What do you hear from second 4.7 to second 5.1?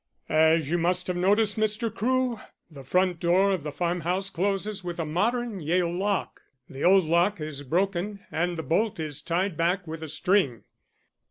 with a